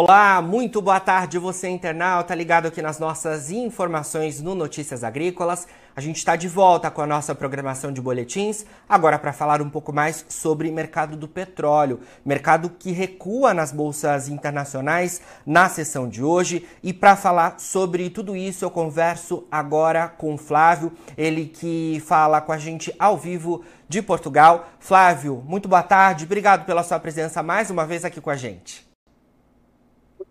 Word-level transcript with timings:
Olá, 0.00 0.40
muito 0.40 0.80
boa 0.80 1.00
tarde 1.00 1.40
você 1.40 1.68
internauta 1.68 2.32
ligado 2.32 2.66
aqui 2.68 2.80
nas 2.80 3.00
nossas 3.00 3.50
informações 3.50 4.40
no 4.40 4.54
Notícias 4.54 5.02
Agrícolas. 5.02 5.66
A 5.96 6.00
gente 6.00 6.18
está 6.18 6.36
de 6.36 6.46
volta 6.46 6.88
com 6.88 7.02
a 7.02 7.06
nossa 7.06 7.34
programação 7.34 7.90
de 7.90 8.00
boletins, 8.00 8.64
agora 8.88 9.18
para 9.18 9.32
falar 9.32 9.60
um 9.60 9.68
pouco 9.68 9.92
mais 9.92 10.24
sobre 10.28 10.70
mercado 10.70 11.16
do 11.16 11.26
petróleo, 11.26 11.98
mercado 12.24 12.70
que 12.70 12.92
recua 12.92 13.52
nas 13.52 13.72
bolsas 13.72 14.28
internacionais 14.28 15.20
na 15.44 15.68
sessão 15.68 16.08
de 16.08 16.22
hoje. 16.22 16.64
E 16.80 16.92
para 16.92 17.16
falar 17.16 17.58
sobre 17.58 18.08
tudo 18.08 18.36
isso, 18.36 18.64
eu 18.64 18.70
converso 18.70 19.48
agora 19.50 20.06
com 20.06 20.34
o 20.34 20.38
Flávio, 20.38 20.92
ele 21.16 21.46
que 21.46 22.00
fala 22.06 22.40
com 22.40 22.52
a 22.52 22.58
gente 22.58 22.94
ao 23.00 23.18
vivo 23.18 23.64
de 23.88 24.00
Portugal. 24.00 24.68
Flávio, 24.78 25.42
muito 25.44 25.68
boa 25.68 25.82
tarde, 25.82 26.24
obrigado 26.24 26.64
pela 26.64 26.84
sua 26.84 27.00
presença 27.00 27.42
mais 27.42 27.68
uma 27.68 27.84
vez 27.84 28.04
aqui 28.04 28.20
com 28.20 28.30
a 28.30 28.36
gente. 28.36 28.87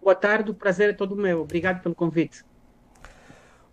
Boa 0.07 0.15
tarde, 0.15 0.51
o 0.51 0.53
prazer 0.53 0.91
é 0.91 0.93
todo 0.93 1.17
meu. 1.17 1.41
Obrigado 1.41 1.83
pelo 1.83 1.93
convite. 1.93 2.45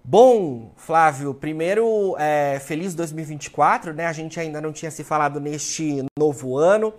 Bom, 0.02 0.73
Flávio, 0.74 1.33
primeiro, 1.33 2.16
é, 2.19 2.59
feliz 2.59 2.93
2024, 2.93 3.95
né? 3.95 4.07
A 4.07 4.12
gente 4.12 4.41
ainda 4.41 4.60
não 4.60 4.73
tinha 4.73 4.91
se 4.91 5.05
falado 5.05 5.38
neste 5.38 6.05
novo 6.19 6.59
ano. 6.59 6.93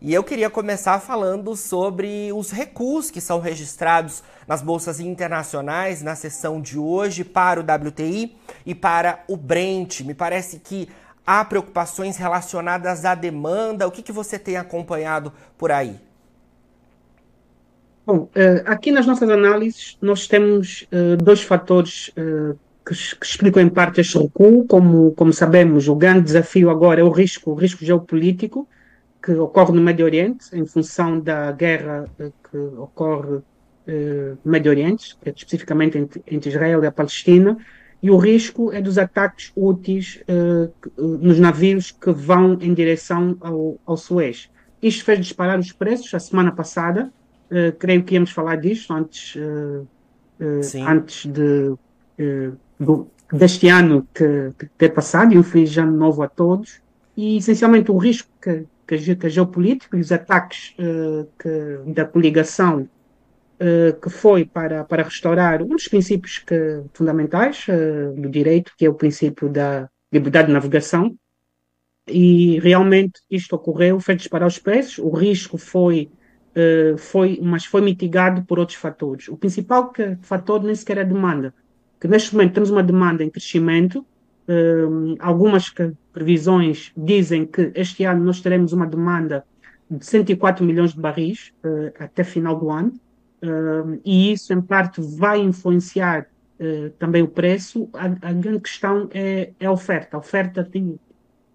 E 0.00 0.14
eu 0.14 0.22
queria 0.22 0.48
começar 0.48 1.00
falando 1.00 1.56
sobre 1.56 2.32
os 2.32 2.52
recuos 2.52 3.10
que 3.10 3.20
são 3.20 3.40
registrados 3.40 4.22
nas 4.46 4.62
bolsas 4.62 5.00
internacionais 5.00 6.00
na 6.00 6.14
sessão 6.14 6.60
de 6.60 6.78
hoje 6.78 7.24
para 7.24 7.58
o 7.58 7.64
WTI 7.64 8.36
e 8.64 8.72
para 8.72 9.24
o 9.26 9.36
Brent. 9.36 10.02
Me 10.02 10.14
parece 10.14 10.60
que 10.60 10.88
há 11.26 11.44
preocupações 11.44 12.16
relacionadas 12.16 13.04
à 13.04 13.16
demanda. 13.16 13.88
O 13.88 13.90
que, 13.90 14.00
que 14.00 14.12
você 14.12 14.38
tem 14.38 14.56
acompanhado 14.56 15.32
por 15.58 15.72
aí? 15.72 16.06
Bom, 18.06 18.30
eh, 18.36 18.62
aqui 18.66 18.92
nas 18.92 19.04
nossas 19.04 19.28
análises 19.28 19.98
nós 20.00 20.28
temos 20.28 20.86
eh, 20.92 21.16
dois 21.16 21.42
fatores 21.42 22.12
eh, 22.16 22.54
que, 22.86 22.92
explicam 22.92 23.60
em 23.60 23.68
parte 23.68 24.00
este 24.00 24.16
recuo. 24.16 24.64
Como, 24.64 25.10
como 25.10 25.32
sabemos, 25.32 25.88
o 25.88 25.96
grande 25.96 26.26
desafio 26.26 26.70
agora 26.70 27.00
é 27.00 27.04
o 27.04 27.10
risco, 27.10 27.50
o 27.50 27.54
risco 27.54 27.84
geopolítico 27.84 28.68
que 29.20 29.32
ocorre 29.32 29.72
no 29.72 29.82
Médio 29.82 30.04
Oriente 30.04 30.46
em 30.52 30.64
função 30.64 31.18
da 31.18 31.50
guerra 31.50 32.08
que 32.48 32.56
ocorre 32.56 33.40
no 34.44 34.52
Médio 34.52 34.70
Oriente, 34.70 35.16
é 35.24 35.30
especificamente 35.30 35.98
entre, 35.98 36.22
entre, 36.28 36.50
Israel 36.50 36.84
e 36.84 36.86
a 36.86 36.92
Palestina, 36.92 37.58
e 38.00 38.08
o 38.08 38.16
risco 38.16 38.72
é 38.72 38.80
dos 38.80 38.98
ataques 38.98 39.50
úteis 39.56 40.22
nos 40.96 41.40
navios 41.40 41.90
que 41.90 42.12
vão 42.12 42.56
em 42.60 42.72
direção 42.72 43.36
ao, 43.40 43.80
ao 43.84 43.96
Suez. 43.96 44.48
Isto 44.80 45.04
fez 45.04 45.18
disparar 45.18 45.58
os 45.58 45.72
preços 45.72 46.14
a 46.14 46.20
semana 46.20 46.52
passada, 46.52 47.12
Uh, 47.50 47.70
creio 47.78 48.02
que 48.02 48.14
íamos 48.14 48.30
falar 48.32 48.56
disto 48.56 48.92
antes, 48.92 49.36
uh, 49.36 49.86
uh, 50.40 50.88
antes 50.88 51.26
de, 51.26 51.74
do, 52.78 53.08
deste 53.32 53.68
ano 53.68 54.06
que, 54.12 54.50
que 54.58 54.66
ter 54.76 54.88
passado, 54.88 55.32
e 55.32 55.38
um 55.38 55.44
feliz 55.44 55.76
ano 55.78 55.96
novo 55.96 56.22
a 56.22 56.28
todos. 56.28 56.80
E 57.16 57.36
essencialmente 57.36 57.90
o 57.90 57.96
risco 57.96 58.28
que, 58.42 58.64
que, 58.86 59.14
que 59.14 59.26
a 59.26 59.30
geopolítica 59.30 59.96
e 59.96 60.00
os 60.00 60.10
ataques 60.12 60.74
que, 61.38 61.92
da 61.92 62.04
coligação 62.04 62.88
que 64.02 64.10
foi 64.10 64.44
para, 64.44 64.84
para 64.84 65.02
restaurar 65.02 65.62
um 65.62 65.68
dos 65.68 65.88
princípios 65.88 66.38
que, 66.40 66.82
fundamentais 66.92 67.64
do 68.14 68.28
direito, 68.28 68.72
que 68.76 68.84
é 68.84 68.90
o 68.90 68.94
princípio 68.94 69.48
da 69.48 69.88
liberdade 70.12 70.48
de 70.48 70.52
navegação. 70.52 71.16
E 72.06 72.60
realmente 72.60 73.20
isto 73.30 73.56
ocorreu, 73.56 73.98
fez 73.98 74.18
disparar 74.18 74.46
os 74.46 74.58
preços, 74.58 74.98
o 74.98 75.08
risco 75.08 75.56
foi 75.56 76.10
uh, 76.56 76.96
foi, 76.96 77.38
mas 77.42 77.64
foi 77.66 77.82
mitigado 77.82 78.42
por 78.42 78.58
outros 78.58 78.78
fatores. 78.78 79.28
O 79.28 79.36
principal 79.36 79.90
que, 79.90 80.16
fator 80.22 80.62
nem 80.62 80.74
sequer 80.74 80.98
é 80.98 81.00
a 81.02 81.04
demanda, 81.04 81.54
que 82.00 82.08
neste 82.08 82.32
momento 82.34 82.54
temos 82.54 82.70
uma 82.70 82.82
demanda 82.82 83.22
em 83.22 83.30
crescimento, 83.30 84.00
uh, 84.48 85.16
algumas 85.20 85.68
que, 85.68 85.92
previsões 86.12 86.92
dizem 86.96 87.44
que 87.44 87.70
este 87.74 88.04
ano 88.04 88.24
nós 88.24 88.40
teremos 88.40 88.72
uma 88.72 88.86
demanda 88.86 89.44
de 89.88 90.04
104 90.04 90.64
milhões 90.64 90.94
de 90.94 91.00
barris 91.00 91.52
uh, 91.62 91.92
até 91.98 92.24
final 92.24 92.58
do 92.58 92.70
ano, 92.70 92.92
e 94.04 94.32
isso 94.32 94.52
em 94.52 94.60
parte 94.60 95.00
vai 95.00 95.38
influenciar 95.38 96.26
também 96.98 97.22
o 97.22 97.28
preço. 97.28 97.88
A, 97.92 98.06
a 98.30 98.32
grande 98.32 98.60
questão 98.60 99.08
é, 99.12 99.52
é, 99.60 99.66
a 99.66 99.70
oferta. 99.70 100.16
A 100.16 100.18
oferta 100.18 100.64
tem, 100.64 100.98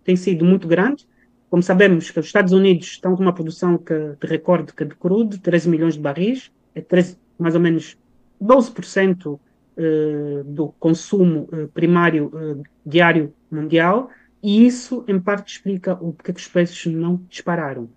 tem 0.03 0.15
sido 0.15 0.45
muito 0.45 0.67
grande, 0.69 1.05
como 1.51 1.61
sabemos 1.61 2.09
que 2.09 2.17
os 2.17 2.27
Estados 2.27 2.53
Unidos 2.53 2.87
estão 2.87 3.13
com 3.13 3.21
uma 3.21 3.33
produção 3.33 3.77
que, 3.77 3.93
de 3.93 4.25
recorde 4.25 4.71
que 4.73 4.85
de 4.85 4.95
crudo, 4.95 5.37
13 5.37 5.67
milhões 5.67 5.95
de 5.95 5.99
barris, 5.99 6.49
é 6.73 6.79
13, 6.79 7.17
mais 7.37 7.55
ou 7.55 7.59
menos 7.59 7.97
12% 8.41 9.33
uh, 9.33 10.43
do 10.45 10.69
consumo 10.79 11.49
uh, 11.51 11.67
primário 11.67 12.27
uh, 12.27 12.63
diário 12.85 13.33
mundial, 13.51 14.09
e 14.41 14.65
isso 14.65 15.03
em 15.09 15.19
parte 15.19 15.51
explica 15.51 15.93
o 15.95 16.13
porquê 16.13 16.31
que 16.31 16.39
os 16.39 16.47
preços 16.47 16.85
não 16.85 17.17
dispararam. 17.29 17.89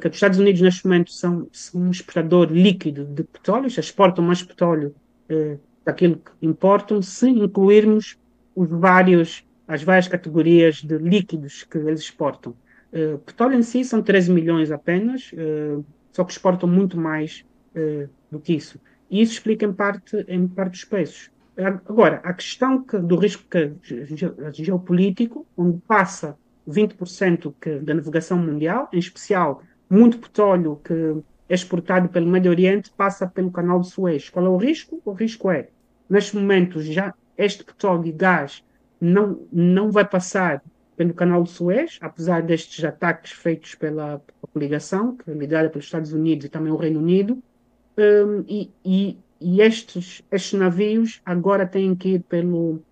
que 0.00 0.08
os 0.08 0.14
Estados 0.16 0.40
Unidos 0.40 0.60
neste 0.60 0.84
momento 0.84 1.12
são, 1.12 1.46
são, 1.52 1.82
um 1.82 1.90
exportador 1.90 2.50
líquido 2.50 3.04
de 3.04 3.22
petróleo, 3.22 3.68
exportam 3.68 4.24
mais 4.24 4.42
petróleo 4.42 4.92
daquilo 5.82 6.16
que 6.16 6.46
importam, 6.46 7.00
se 7.00 7.28
incluirmos 7.30 8.18
os 8.54 8.68
vários, 8.68 9.44
as 9.66 9.82
várias 9.82 10.08
categorias 10.08 10.82
de 10.82 10.98
líquidos 10.98 11.62
que 11.62 11.78
eles 11.78 12.00
exportam. 12.00 12.54
Uh, 12.92 13.18
petróleo 13.18 13.58
em 13.58 13.62
si 13.62 13.84
são 13.84 14.02
13 14.02 14.30
milhões 14.30 14.70
apenas, 14.70 15.32
uh, 15.32 15.84
só 16.10 16.24
que 16.24 16.32
exportam 16.32 16.68
muito 16.68 16.98
mais 16.98 17.44
uh, 17.74 18.08
do 18.30 18.38
que 18.38 18.54
isso. 18.54 18.78
E 19.10 19.20
isso 19.22 19.32
explica 19.32 19.64
em 19.64 19.72
parte, 19.72 20.24
em 20.28 20.46
parte 20.46 20.74
os 20.74 20.84
preços. 20.84 21.30
Agora, 21.56 22.20
a 22.24 22.32
questão 22.32 22.82
que, 22.82 22.98
do 22.98 23.16
risco 23.16 23.44
que, 23.50 23.72
geopolítico, 24.52 25.46
onde 25.56 25.78
passa 25.86 26.36
20% 26.68 27.54
que, 27.60 27.78
da 27.80 27.94
navegação 27.94 28.38
mundial, 28.38 28.88
em 28.92 28.98
especial 28.98 29.62
muito 29.88 30.18
petróleo 30.18 30.80
que 30.82 30.94
é 31.48 31.54
exportado 31.54 32.08
pelo 32.08 32.26
Médio 32.26 32.50
Oriente, 32.50 32.90
passa 32.96 33.26
pelo 33.26 33.50
canal 33.50 33.80
de 33.80 33.88
Suez. 33.90 34.30
Qual 34.30 34.46
é 34.46 34.48
o 34.48 34.56
risco? 34.56 35.02
O 35.04 35.12
risco 35.12 35.50
é, 35.50 35.68
neste 36.08 36.36
momento, 36.36 36.80
já 36.80 37.12
este 37.36 37.64
petróleo 37.64 38.06
e 38.06 38.12
gás 38.12 38.64
não, 39.00 39.46
não 39.52 39.90
vai 39.90 40.08
passar 40.08 40.62
pelo 40.96 41.14
canal 41.14 41.42
de 41.42 41.50
Suez, 41.50 41.98
apesar 42.00 42.42
destes 42.42 42.84
ataques 42.84 43.32
feitos 43.32 43.74
pela, 43.74 44.22
coligação, 44.52 45.16
que 45.16 45.30
é 45.30 45.34
liderada 45.34 45.70
pelos 45.70 45.86
Estados 45.86 46.12
Unidos 46.12 46.46
e 46.46 46.48
também 46.48 46.72
o 46.72 46.76
Reino 46.76 47.00
Unido, 47.00 47.42
um, 47.96 48.44
e, 48.46 48.70
e, 48.84 49.18
e, 49.40 49.60
estes, 49.60 50.22
estes 50.30 50.58
navios 50.58 51.20
agora 51.24 51.66
têm 51.66 51.94
que 51.94 52.14
ir 52.14 52.22
pelo, 52.22 52.82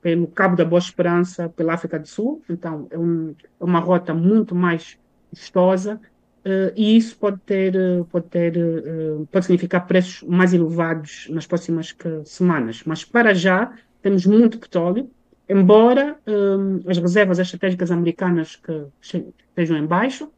pelo 0.00 0.26
Cabo 0.26 0.56
da 0.56 0.64
Boa 0.64 0.78
Esperança, 0.78 1.48
pela 1.48 1.74
África 1.74 1.98
do 1.98 2.08
Sul, 2.08 2.42
então 2.48 2.86
é, 2.90 2.98
um, 2.98 3.34
é 3.60 3.64
uma 3.64 3.80
rota 3.80 4.14
muito 4.14 4.54
mais 4.54 4.98
custosa, 5.30 6.00
uh, 6.44 6.72
e 6.74 6.96
isso 6.96 7.16
pode 7.16 7.38
ter, 7.40 7.74
pode 8.10 8.26
ter, 8.26 8.56
uh, 8.56 9.26
pode 9.30 9.44
significar 9.44 9.86
preços 9.86 10.22
mais 10.22 10.52
elevados 10.52 11.28
nas 11.30 11.46
próximas 11.46 11.94
semanas. 12.24 12.82
Mas 12.84 13.04
para 13.04 13.34
já 13.34 13.72
temos 14.02 14.26
muito 14.26 14.58
petróleo, 14.58 15.10
embora 15.50 16.16
um, 16.26 16.80
as 16.88 16.96
reservas 16.98 17.40
estratégicas 17.40 17.90
americanas 17.90 18.54
que 18.54 18.86
estejam 19.02 19.76
em 19.76 19.84
baixo, 19.84 20.30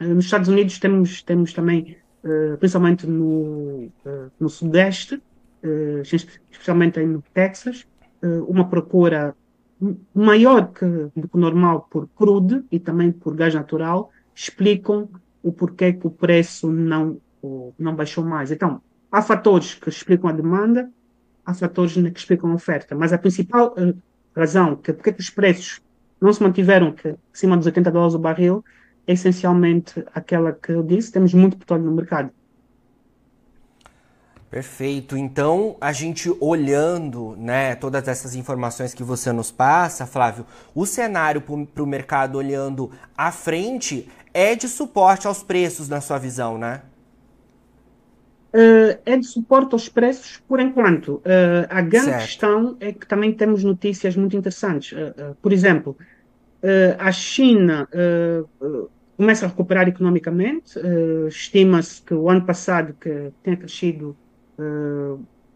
hum, 0.00 0.14
nos 0.14 0.26
Estados 0.26 0.48
Unidos 0.48 0.78
temos, 0.78 1.22
temos 1.22 1.52
também, 1.52 1.96
uh, 2.22 2.56
principalmente 2.58 3.04
no, 3.06 3.90
uh, 4.06 4.30
no 4.38 4.48
Sudeste, 4.48 5.16
uh, 5.16 6.02
especialmente 6.02 7.00
no 7.04 7.22
Texas, 7.34 7.86
uma 8.46 8.68
procura 8.68 9.34
maior 10.14 10.68
que, 10.72 10.86
do 11.16 11.26
que 11.26 11.36
normal 11.36 11.88
por 11.90 12.06
crude 12.14 12.64
e 12.70 12.78
também 12.78 13.10
por 13.10 13.34
gás 13.34 13.52
natural, 13.52 14.12
explicam 14.32 15.08
o 15.42 15.52
porquê 15.52 15.92
que 15.92 16.06
o 16.06 16.10
preço 16.10 16.70
não, 16.70 17.20
não 17.76 17.96
baixou 17.96 18.24
mais. 18.24 18.52
Então, 18.52 18.80
há 19.10 19.20
fatores 19.20 19.74
que 19.74 19.88
explicam 19.88 20.30
a 20.30 20.32
demanda, 20.32 20.88
há 21.44 21.52
fatores 21.52 21.94
que 21.94 22.20
explicam 22.20 22.52
a 22.52 22.54
oferta, 22.54 22.94
mas 22.94 23.12
a 23.12 23.18
principal 23.18 23.74
razão 24.34 24.76
que 24.76 24.92
porque 24.92 25.14
os 25.18 25.30
preços 25.30 25.80
não 26.20 26.32
se 26.32 26.42
mantiveram 26.42 26.92
que, 26.92 27.14
acima 27.32 27.56
dos 27.56 27.66
80 27.66 27.90
dólares 27.90 28.14
o 28.14 28.18
barril 28.18 28.64
é 29.06 29.12
essencialmente 29.12 30.04
aquela 30.14 30.52
que 30.52 30.72
eu 30.72 30.82
disse, 30.82 31.10
temos 31.10 31.34
muito 31.34 31.56
petróleo 31.56 31.84
no 31.84 31.92
mercado. 31.92 32.30
Perfeito. 34.52 35.16
Então, 35.16 35.76
a 35.80 35.92
gente 35.92 36.30
olhando 36.38 37.34
né, 37.38 37.74
todas 37.74 38.06
essas 38.06 38.34
informações 38.34 38.92
que 38.92 39.02
você 39.02 39.32
nos 39.32 39.50
passa, 39.50 40.06
Flávio, 40.06 40.44
o 40.74 40.84
cenário 40.84 41.40
para 41.40 41.82
o 41.82 41.86
mercado 41.86 42.36
olhando 42.36 42.90
à 43.16 43.32
frente 43.32 44.10
é 44.34 44.54
de 44.54 44.68
suporte 44.68 45.26
aos 45.26 45.42
preços, 45.42 45.88
na 45.88 46.02
sua 46.02 46.18
visão, 46.18 46.58
né? 46.58 46.82
Uh, 48.54 49.00
é 49.06 49.16
de 49.16 49.26
suporte 49.26 49.72
aos 49.72 49.88
preços 49.88 50.42
por 50.46 50.60
enquanto. 50.60 51.14
Uh, 51.16 51.66
a 51.70 51.80
grande 51.80 52.10
certo. 52.10 52.20
questão 52.20 52.76
é 52.80 52.92
que 52.92 53.06
também 53.06 53.32
temos 53.32 53.64
notícias 53.64 54.14
muito 54.14 54.36
interessantes. 54.36 54.92
Uh, 54.92 55.34
por 55.40 55.52
exemplo, 55.52 55.96
a 56.96 57.10
China 57.10 57.88
começa 59.16 59.46
a 59.46 59.48
recuperar 59.48 59.88
economicamente. 59.88 60.78
Estima-se 61.26 62.00
que 62.00 62.14
o 62.14 62.30
ano 62.30 62.46
passado 62.46 62.94
que 63.00 63.32
tenha 63.42 63.56
crescido 63.56 64.16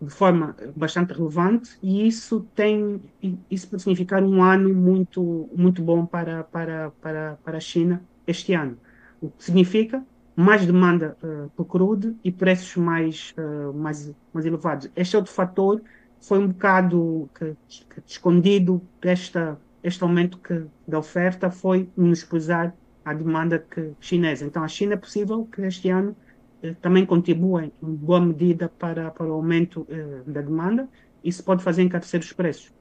de 0.02 0.10
forma 0.10 0.56
bastante 0.74 1.12
relevante 1.12 1.78
e 1.80 2.08
isso 2.08 2.44
tem 2.56 3.00
isso 3.48 3.70
pode 3.70 3.82
significar 3.82 4.24
um 4.24 4.42
ano 4.42 4.74
muito 4.74 5.48
muito 5.54 5.80
bom 5.80 6.04
para 6.04 6.42
para 6.42 6.90
para 7.00 7.38
para 7.44 7.56
a 7.56 7.60
China 7.60 8.02
este 8.26 8.52
ano. 8.52 8.76
O 9.20 9.30
que 9.30 9.44
significa 9.44 10.04
mais 10.36 10.66
demanda 10.66 11.16
uh, 11.22 11.50
por 11.56 11.64
crude 11.64 12.14
e 12.22 12.30
preços 12.30 12.76
mais 12.76 13.34
uh, 13.38 13.72
mais 13.72 14.14
mais 14.34 14.44
elevados. 14.44 14.90
Este 14.94 15.16
outro 15.16 15.32
fator 15.32 15.80
foi 16.20 16.38
um 16.38 16.48
bocado 16.48 17.30
que, 17.34 17.56
que 17.66 18.02
escondido 18.06 18.82
esta 19.00 19.58
este 19.82 20.02
aumento 20.02 20.38
que, 20.38 20.66
da 20.86 20.98
oferta 20.98 21.50
foi 21.50 21.88
menosprezar 21.96 22.74
a 23.04 23.14
demanda 23.14 23.58
que, 23.58 23.92
chinesa. 24.00 24.44
Então, 24.44 24.64
a 24.64 24.68
China 24.68 24.94
é 24.94 24.96
possível 24.96 25.46
que 25.46 25.62
este 25.62 25.88
ano 25.88 26.16
eh, 26.60 26.74
também 26.82 27.06
contribua 27.06 27.64
em 27.64 27.72
boa 27.80 28.20
medida 28.20 28.68
para, 28.68 29.12
para 29.12 29.26
o 29.26 29.32
aumento 29.34 29.86
da 30.26 30.40
demanda. 30.40 30.88
Isso 31.22 31.44
pode 31.44 31.62
fazer 31.62 31.82
encarecer 31.82 32.18
os 32.18 32.32
preços. 32.32 32.72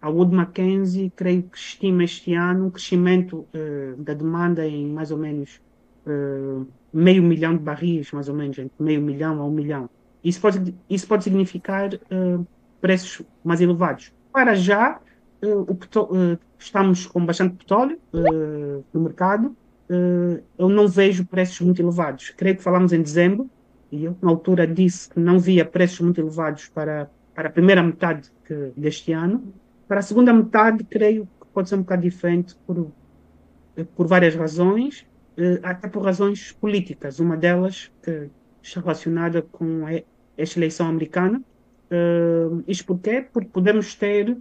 A 0.00 0.10
Wood 0.10 0.34
Mackenzie, 0.34 1.12
creio 1.14 1.44
que 1.44 1.56
estima 1.56 2.02
este 2.02 2.34
ano 2.34 2.66
um 2.66 2.70
crescimento 2.70 3.46
da 3.98 4.14
demanda 4.14 4.66
em 4.66 4.88
mais 4.88 5.12
ou 5.12 5.18
menos 5.18 5.60
meio 6.92 7.22
milhão 7.22 7.56
de 7.56 7.62
barris, 7.62 8.12
mais 8.12 8.28
ou 8.28 8.34
menos, 8.34 8.58
entre 8.58 8.72
meio 8.78 9.00
milhão 9.00 9.40
a 9.40 9.44
um 9.44 9.50
milhão. 9.50 9.88
Isso 10.22 10.40
pode, 10.40 10.74
isso 10.88 11.06
pode 11.06 11.24
significar 11.24 11.94
uh, 11.94 12.46
preços 12.80 13.24
mais 13.42 13.60
elevados. 13.60 14.12
Para 14.32 14.54
já, 14.54 15.00
uh, 15.44 16.38
estamos 16.58 17.06
com 17.06 17.24
bastante 17.24 17.56
petróleo 17.56 17.98
no 18.92 19.00
mercado. 19.00 19.56
eu 20.58 20.68
não 20.68 20.86
vejo 20.86 21.24
preços 21.24 21.60
muito 21.60 21.82
elevados. 21.82 22.30
Creio 22.30 22.56
que 22.56 22.62
falamos 22.62 22.92
em 22.92 23.02
dezembro 23.02 23.50
e 23.90 24.04
eu, 24.04 24.16
na 24.22 24.30
altura, 24.30 24.66
disse 24.66 25.10
que 25.10 25.20
não 25.20 25.38
via 25.38 25.64
preços 25.64 26.00
muito 26.00 26.20
elevados 26.20 26.68
para, 26.68 27.10
para 27.34 27.48
a 27.48 27.52
primeira 27.52 27.82
metade 27.82 28.30
que, 28.46 28.72
deste 28.76 29.12
ano. 29.12 29.52
Para 29.86 29.98
a 29.98 30.02
segunda 30.02 30.32
metade, 30.32 30.84
creio 30.84 31.28
que 31.40 31.46
pode 31.52 31.68
ser 31.68 31.74
um 31.74 31.80
bocado 31.80 32.02
diferente 32.02 32.56
por, 32.66 32.90
por 33.94 34.06
várias 34.06 34.34
razões, 34.34 35.04
até 35.62 35.88
por 35.88 36.04
razões 36.04 36.52
políticas. 36.52 37.18
Uma 37.18 37.36
delas 37.36 37.90
que 38.02 38.30
está 38.62 38.80
relacionada 38.80 39.42
com 39.42 39.84
esta 40.36 40.58
eleição 40.58 40.86
americana. 40.86 41.42
Uh, 41.90 42.64
isto 42.66 42.86
porquê? 42.86 43.26
Porque 43.32 43.50
podemos 43.50 43.94
ter 43.94 44.36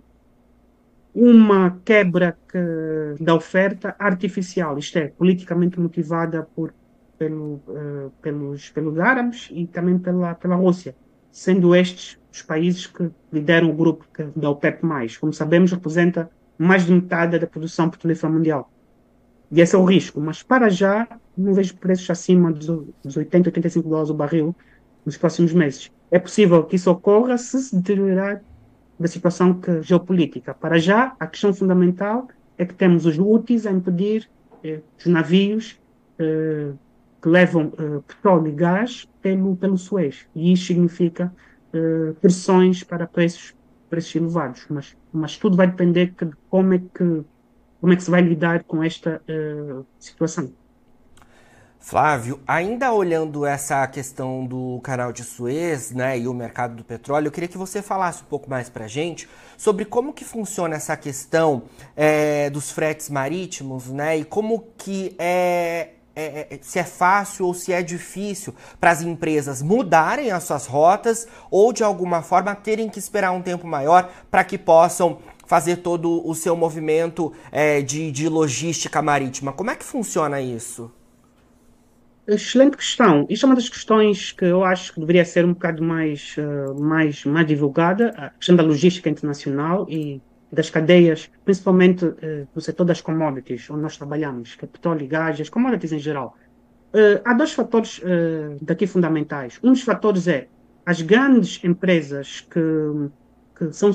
uma 1.14 1.78
quebra 1.84 2.38
que, 2.48 3.22
da 3.22 3.36
oferta 3.36 3.96
artificial, 4.00 4.78
isto 4.78 4.98
é, 4.98 5.10
politicamente 5.10 5.78
motivada 5.80 6.44
por, 6.56 6.74
pelo, 7.18 7.56
uh, 7.68 8.12
pelos, 8.22 8.70
pelos 8.70 8.98
árabes 9.00 9.50
e 9.52 9.68
também 9.68 10.00
pela, 10.00 10.34
pela 10.36 10.56
Rússia, 10.56 10.96
sendo 11.30 11.76
estes 11.76 12.18
os 12.32 12.42
países 12.42 12.88
que 12.88 13.12
lideram 13.32 13.70
o 13.70 13.74
grupo 13.74 14.08
que, 14.14 14.24
da 14.36 14.50
OPEP+. 14.50 14.80
Como 15.20 15.34
sabemos, 15.34 15.74
representa 15.74 16.32
mais 16.58 16.86
de 16.86 16.94
metade 16.94 17.38
da 17.38 17.46
produção 17.46 17.90
petrolífera 17.90 18.32
mundial. 18.32 18.71
E 19.52 19.62
esse 19.62 19.76
é 19.76 19.78
o 19.78 19.86
risco. 19.86 20.20
Mas 20.22 20.42
para 20.44 20.70
já, 20.70 21.08
não 21.38 21.54
vejo 21.54 21.76
preços 21.78 22.10
acima 22.10 22.52
dos, 22.52 22.66
dos 23.04 23.18
80, 23.18 23.50
85 23.50 23.90
dólares 23.90 24.10
o 24.10 24.14
barril 24.14 24.56
nos 25.06 25.18
próximos 25.18 25.54
meses. 25.54 25.92
É 26.10 26.20
possível 26.20 26.64
que 26.64 26.76
isso 26.76 26.90
ocorra 26.90 27.38
se 27.38 27.60
se 27.62 27.76
deteriorar 27.76 28.42
da 29.00 29.08
situação 29.08 29.54
que, 29.60 29.82
geopolítica. 29.82 30.54
Para 30.54 30.78
já, 30.80 31.16
a 31.20 31.28
questão 31.28 31.54
fundamental 31.54 32.28
é 32.58 32.66
que 32.66 32.74
temos 32.74 33.06
os 33.06 33.18
Houthis 33.18 33.66
a 33.66 33.72
impedir 33.72 34.30
eh, 34.64 34.82
os 35.00 35.06
navios 35.06 35.80
eh, 36.20 36.74
que 37.22 37.30
levam 37.30 37.72
eh, 37.78 38.02
petróleo 38.08 38.48
e 38.48 38.52
gás 38.52 39.08
pelo, 39.22 39.56
pelo 39.56 39.78
Suez. 39.78 40.28
E 40.36 40.52
isso 40.54 40.66
significa 40.66 41.34
eh, 41.74 42.14
pressões 42.20 42.84
para 42.84 43.08
preços, 43.08 43.56
preços 43.90 44.16
elevados. 44.16 44.66
Mas, 44.70 44.98
mas 45.12 45.38
tudo 45.38 45.56
vai 45.56 45.68
depender 45.68 46.14
de 46.20 46.32
como 46.50 46.74
é 46.74 46.80
que, 46.80 47.24
como 47.82 47.92
é 47.92 47.96
que 47.96 48.04
se 48.04 48.12
vai 48.12 48.22
lidar 48.22 48.64
com 48.64 48.84
esta 48.84 49.20
eh, 49.28 49.82
situação. 50.00 50.54
Flávio, 51.80 52.40
ainda 52.48 52.94
olhando 52.94 53.44
essa 53.44 53.86
questão 53.88 54.46
do 54.46 54.80
canal 54.84 55.12
de 55.12 55.24
Suez 55.24 55.92
né, 55.92 56.20
e 56.20 56.28
o 56.28 56.34
mercado 56.34 56.76
do 56.76 56.84
petróleo, 56.84 57.28
eu 57.28 57.32
queria 57.32 57.50
que 57.50 57.58
você 57.58 57.82
falasse 57.82 58.22
um 58.22 58.28
pouco 58.28 58.48
mais 58.48 58.70
para 58.70 58.88
gente 58.88 59.28
sobre 59.58 59.84
como 59.84 60.14
que 60.14 60.24
funciona 60.24 60.76
essa 60.76 60.96
questão 60.96 61.64
é, 61.96 62.52
dos 62.52 62.70
fretes 62.70 63.10
marítimos 63.10 63.88
né, 63.88 64.20
e 64.20 64.24
como 64.24 64.68
que 64.78 65.16
é, 65.18 65.90
é, 66.16 66.48
é 66.52 66.60
se 66.62 66.78
é 66.78 66.84
fácil 66.84 67.48
ou 67.48 67.54
se 67.56 67.74
é 67.74 67.82
difícil 67.82 68.54
para 68.80 68.92
as 68.92 69.02
empresas 69.02 69.64
mudarem 69.64 70.30
as 70.30 70.44
suas 70.44 70.68
rotas 70.68 71.28
ou 71.50 71.74
de 71.74 71.84
alguma 71.84 72.22
forma 72.22 72.54
terem 72.54 72.90
que 72.90 73.00
esperar 73.00 73.32
um 73.32 73.42
tempo 73.42 73.66
maior 73.66 74.08
para 74.30 74.44
que 74.44 74.56
possam 74.56 75.18
fazer 75.52 75.76
todo 75.90 76.26
o 76.26 76.34
seu 76.34 76.56
movimento 76.56 77.34
é, 77.52 77.82
de, 77.82 78.10
de 78.10 78.30
logística 78.30 79.02
marítima. 79.02 79.52
Como 79.52 79.70
é 79.70 79.76
que 79.76 79.84
funciona 79.84 80.40
isso? 80.40 80.90
Excelente 82.26 82.78
questão. 82.78 83.28
Isto 83.30 83.46
é 83.46 83.50
uma 83.50 83.56
das 83.56 83.68
questões 83.68 84.32
que 84.32 84.46
eu 84.46 84.64
acho 84.64 84.94
que 84.94 85.02
deveria 85.02 85.26
ser 85.26 85.44
um 85.44 85.52
bocado 85.52 85.84
mais, 85.84 86.38
uh, 86.38 86.82
mais, 86.82 87.26
mais 87.26 87.46
divulgada, 87.46 88.14
a 88.16 88.30
questão 88.30 88.56
da 88.56 88.64
logística 88.64 89.10
internacional 89.10 89.86
e 89.90 90.22
das 90.50 90.70
cadeias, 90.70 91.30
principalmente 91.44 92.06
uh, 92.06 92.48
no 92.56 92.62
setor 92.62 92.86
das 92.86 93.02
commodities, 93.02 93.70
onde 93.70 93.82
nós 93.82 93.98
trabalhamos, 93.98 94.56
que 94.56 94.64
é 94.64 94.68
petróleo 94.70 95.06
gás, 95.06 95.42
as 95.42 95.50
commodities 95.50 95.92
em 95.92 96.00
geral. 96.00 96.38
Uh, 96.94 97.20
há 97.26 97.34
dois 97.34 97.52
fatores 97.52 98.00
daqui 98.62 98.88
fundamentais. 98.88 99.60
Um 99.62 99.74
dos 99.74 99.82
fatores 99.82 100.30
é 100.30 100.48
as 100.86 101.02
grandes 101.02 101.62
empresas 101.62 102.40
que, 102.40 102.62
que 103.58 103.74
são, 103.74 103.92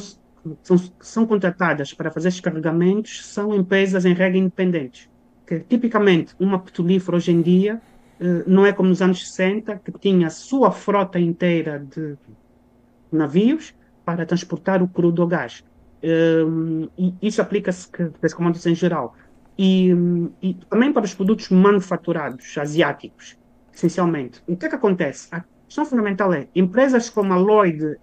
são, 0.62 0.76
são 1.00 1.26
contratadas 1.26 1.92
para 1.92 2.10
fazer 2.10 2.28
estes 2.28 2.40
carregamentos 2.40 3.26
são 3.26 3.54
empresas 3.54 4.04
em 4.04 4.14
regra 4.14 4.38
independentes. 4.38 5.08
Que, 5.46 5.60
tipicamente, 5.60 6.34
uma 6.38 6.58
petrolífera 6.58 7.16
hoje 7.16 7.32
em 7.32 7.40
dia 7.40 7.80
eh, 8.20 8.44
não 8.46 8.64
é 8.66 8.72
como 8.72 8.88
nos 8.88 9.02
anos 9.02 9.28
60, 9.30 9.76
que 9.76 9.92
tinha 9.92 10.26
a 10.26 10.30
sua 10.30 10.70
frota 10.70 11.18
inteira 11.18 11.78
de 11.78 12.16
navios 13.12 13.74
para 14.04 14.24
transportar 14.24 14.82
o 14.82 14.88
crudo 14.88 15.22
ou 15.22 15.28
gás. 15.28 15.64
Um, 16.02 16.88
e 16.96 17.14
isso 17.22 17.40
aplica-se 17.42 17.88
as 18.22 18.34
commodities 18.34 18.66
em 18.66 18.74
geral. 18.74 19.14
E, 19.58 19.90
e, 20.42 20.54
também 20.68 20.92
para 20.92 21.04
os 21.04 21.14
produtos 21.14 21.48
manufaturados 21.48 22.56
asiáticos, 22.58 23.36
essencialmente. 23.74 24.42
O 24.46 24.56
que 24.56 24.66
é 24.66 24.68
que 24.68 24.74
acontece? 24.74 25.28
A 25.32 25.42
questão 25.66 25.84
fundamental 25.84 26.32
é, 26.32 26.46
empresas 26.54 27.08
como 27.08 27.32
a 27.32 27.36
Lloyd, 27.36 27.98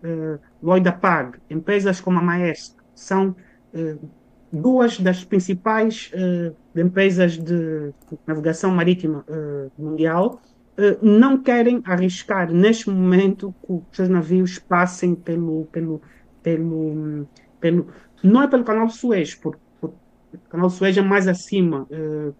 uh, 0.63 0.65
Lloyd 0.65 0.87
Apag, 0.87 1.37
empresas 1.49 2.01
como 2.01 2.19
a 2.19 2.21
Maersk, 2.21 2.75
são 2.95 3.35
uh, 3.73 4.09
duas 4.53 4.99
das 4.99 5.23
principais 5.23 6.11
uh, 6.13 6.79
empresas 6.79 7.37
de 7.39 7.91
navegação 8.27 8.69
marítima 8.69 9.25
uh, 9.27 9.71
mundial 9.81 10.39
uh, 10.77 11.05
não 11.05 11.41
querem 11.41 11.81
arriscar 11.83 12.51
neste 12.53 12.87
momento 12.87 13.53
que 13.65 13.73
os 13.73 13.81
seus 13.91 14.09
navios 14.09 14.59
passem 14.59 15.15
pelo 15.15 15.65
pelo 15.71 15.99
pelo 16.43 17.27
pelo 17.59 17.87
não 18.23 18.43
é 18.43 18.47
pelo 18.47 18.63
canal 18.63 18.87
Suez 18.89 19.33
porque 19.33 19.59
por, 19.81 19.89
o 19.89 20.49
canal 20.49 20.69
Suez 20.69 20.95
é 20.95 21.01
mais 21.01 21.27
acima 21.27 21.87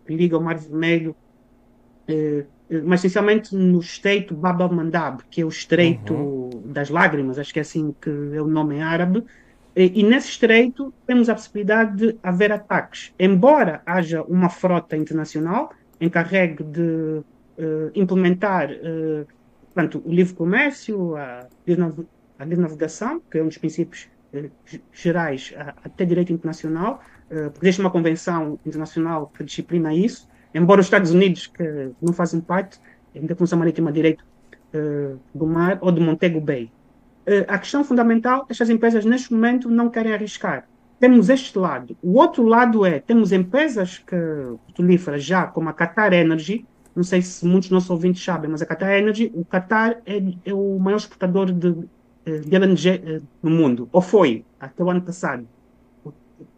que 0.05 0.15
liga 0.15 0.35
ao 0.35 0.41
Mar 0.41 0.57
Vermelho 0.57 1.15
mas 2.85 2.99
essencialmente 2.99 3.55
no 3.55 3.79
estreito 3.79 4.35
Bab 4.35 4.61
al-Mandab 4.61 5.23
que 5.31 5.41
é 5.41 5.45
o 5.45 5.49
estreito 5.49 6.13
uhum. 6.13 6.42
Das 6.73 6.89
lágrimas 6.89 7.39
acho 7.39 7.53
que 7.53 7.59
é 7.59 7.61
assim 7.61 7.95
que 8.01 8.09
é 8.09 8.41
o 8.41 8.47
nome 8.47 8.75
em 8.75 8.81
árabe 8.81 9.23
e, 9.75 10.03
nesse 10.03 10.29
estreito 10.29 10.93
temos 11.07 11.29
a 11.29 11.33
possibilidade 11.33 11.95
de 11.97 12.19
haver 12.21 12.51
ataques. 12.51 13.11
Embora 13.17 13.81
haja 13.85 14.21
uma 14.23 14.49
frota 14.49 14.95
internacional 14.95 15.73
encarregue 15.99 16.63
de 16.63 16.81
uh, 16.81 17.91
implementar 17.95 18.69
uh, 18.69 19.25
portanto, 19.73 20.01
o 20.05 20.13
livre 20.13 20.33
comércio, 20.35 21.15
a 21.15 21.47
a 22.39 22.45
navegação, 22.45 23.21
que 23.31 23.37
é 23.37 23.43
um 23.43 23.47
dos 23.47 23.57
princípios 23.57 24.09
uh, 24.33 24.49
gerais 24.91 25.53
até 25.83 26.05
direito 26.05 26.33
internacional, 26.33 27.01
porque 27.53 27.65
existe 27.65 27.81
uma 27.81 27.89
convenção 27.89 28.59
internacional 28.63 29.31
que 29.35 29.43
disciplina 29.43 29.91
isso, 29.91 30.27
embora 30.53 30.81
os 30.81 30.85
Estados 30.85 31.09
Unidos, 31.09 31.47
que 31.47 31.89
não 31.99 32.13
fazem 32.13 32.39
parte 32.39 32.79
da 33.15 33.33
Comissão 33.33 33.57
Marítima 33.57 33.91
de 33.91 33.95
Direito 33.95 34.23
do 35.33 35.45
Mar 35.45 35.77
ou 35.81 35.91
de 35.91 36.01
Montego 36.01 36.41
Bay, 36.41 36.69
eh, 37.25 37.45
a 37.47 37.57
questão 37.57 37.83
fundamental, 37.83 38.45
estas 38.49 38.69
empresas 38.69 39.05
neste 39.05 39.33
momento 39.33 39.69
não 39.69 39.89
querem 39.89 40.13
arriscar. 40.13 40.67
Temos 40.99 41.29
este 41.29 41.57
lado. 41.57 41.97
O 42.01 42.17
outro 42.19 42.43
lado 42.43 42.85
é, 42.85 42.99
temos 42.99 43.31
empresas 43.31 43.97
que, 43.97 44.15
petrolíferas 44.67 45.23
já, 45.23 45.47
como 45.47 45.69
a 45.69 45.73
Qatar 45.73 46.13
Energy, 46.13 46.65
não 46.95 47.03
sei 47.03 47.21
se 47.21 47.45
muitos 47.45 47.69
nossos 47.69 47.89
ouvintes 47.89 48.23
sabem, 48.23 48.49
mas 48.49 48.61
a 48.61 48.65
Qatar 48.65 48.91
Energy, 48.91 49.31
o 49.33 49.43
Qatar 49.43 50.01
é, 50.05 50.21
é 50.45 50.53
o 50.53 50.77
maior 50.79 50.97
exportador 50.97 51.51
de, 51.51 51.75
eh, 52.25 52.39
de 52.39 52.55
LNG 52.55 52.89
eh, 52.89 53.21
no 53.41 53.49
mundo, 53.49 53.89
ou 53.91 54.01
foi, 54.01 54.45
até 54.59 54.83
o 54.83 54.89
ano 54.89 55.01
passado. 55.01 55.47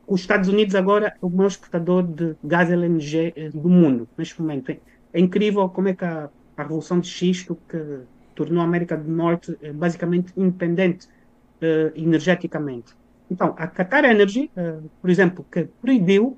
os 0.08 0.22
Estados 0.22 0.50
Unidos 0.50 0.76
agora 0.76 1.08
é 1.08 1.26
o 1.26 1.30
maior 1.30 1.48
exportador 1.48 2.04
de 2.04 2.36
gás 2.44 2.70
LNG 2.70 3.34
eh, 3.36 3.50
do 3.50 3.70
mundo, 3.70 4.08
neste 4.18 4.40
momento. 4.42 4.72
É, 4.72 4.80
é 5.14 5.20
incrível 5.20 5.70
como 5.70 5.88
é 5.88 5.94
que 5.96 6.06
a, 6.06 6.30
a 6.58 6.64
Revolução 6.64 7.00
de 7.00 7.08
Xisto, 7.08 7.58
que 7.68 8.00
tornou 8.34 8.62
a 8.62 8.66
América 8.66 8.98
do 8.98 9.10
Norte 9.10 9.58
eh, 9.62 9.72
basicamente 9.72 10.34
independente 10.36 11.08
uh, 11.08 11.92
energeticamente. 11.96 12.94
Então, 13.32 13.56
a 13.58 13.68
Qatar 13.68 14.06
Energy, 14.06 14.52
uh, 14.58 14.90
por 15.02 15.10
exemplo, 15.10 15.46
que 15.50 15.68
proibiu 15.82 16.38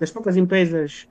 das 0.00 0.10
poucas 0.10 0.36
empresas, 0.38 1.06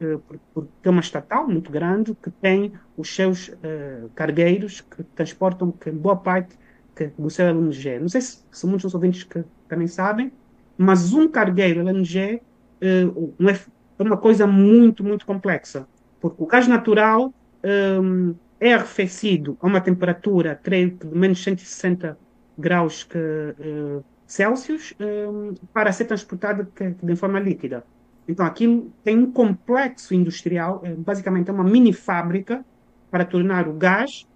porque 0.53 0.69
é 0.83 0.89
uma 0.89 0.99
estatal 0.99 1.47
muito 1.47 1.71
grande, 1.71 2.15
que 2.15 2.31
tem 2.31 2.73
os 2.97 3.13
seus 3.13 3.49
uh, 3.49 4.09
cargueiros 4.15 4.81
que 4.81 5.03
transportam 5.03 5.71
que 5.71 5.91
boa 5.91 6.15
parte 6.15 6.57
que, 6.95 7.11
do 7.17 7.29
seu 7.29 7.45
LNG. 7.45 7.99
Não 7.99 8.09
sei 8.09 8.21
se, 8.21 8.43
se 8.51 8.65
muitos 8.65 8.83
dos 8.83 8.95
ouvintes 8.95 9.23
que 9.23 9.43
também 9.67 9.87
sabem, 9.87 10.31
mas 10.75 11.13
um 11.13 11.27
cargueiro 11.27 11.81
LNG 11.81 12.41
é, 12.81 13.03
é 13.99 14.03
uma 14.03 14.17
coisa 14.17 14.47
muito, 14.47 15.03
muito 15.03 15.25
complexa, 15.25 15.87
porque 16.19 16.41
o 16.41 16.47
gás 16.47 16.67
natural 16.67 17.31
um, 18.01 18.35
é 18.65 18.73
arrefecido 18.73 19.57
a 19.61 19.67
uma 19.67 19.81
temperatura, 19.81 20.59
creio 20.61 20.97
que 20.97 21.07
de 21.07 21.17
menos 21.17 21.43
160 21.43 22.17
graus 22.57 23.03
que, 23.03 23.17
uh, 23.17 24.03
Celsius 24.25 24.93
um, 24.99 25.53
para 25.73 25.91
ser 25.91 26.05
transportado 26.05 26.67
de 27.01 27.15
forma 27.15 27.39
líquida. 27.39 27.83
Então, 28.27 28.45
aquilo 28.45 28.91
tem 29.03 29.19
um 29.19 29.31
complexo 29.31 30.15
industrial, 30.15 30.81
é, 30.83 30.95
basicamente 30.95 31.49
é 31.49 31.53
uma 31.53 31.63
mini 31.63 31.93
fábrica 31.93 32.65
para 33.11 33.23
tornar 33.23 33.67
o 33.67 33.73
gás 33.73 34.27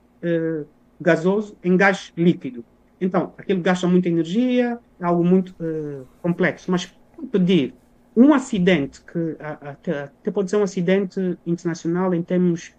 gasoso 1.00 1.58
em 1.64 1.78
gás 1.78 2.12
líquido. 2.16 2.64
Então, 3.00 3.34
aquilo 3.38 3.62
gasta 3.62 3.88
muita 3.88 4.10
energia, 4.10 4.78
é 5.00 5.06
algo 5.06 5.24
muito 5.24 5.56
uh, 5.60 6.06
complexo. 6.22 6.70
Mas, 6.70 6.94
pedir 7.32 7.74
um 8.16 8.34
acidente, 8.34 9.02
que 9.02 9.38
até, 9.40 10.04
até, 10.04 10.32
pode 10.32 10.50
ser 10.50 10.58
um 10.58 10.64
acidente 10.64 11.38
internacional 11.46 12.14
em 12.14 12.22
termos 12.22 12.74